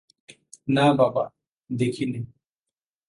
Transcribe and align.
না 0.67 0.85
বাবা, 0.93 1.23
দেখিনি। 1.69 2.21